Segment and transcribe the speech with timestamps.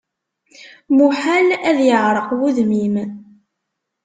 [0.95, 2.95] Muḥal ad iɛṛeq wudem-im.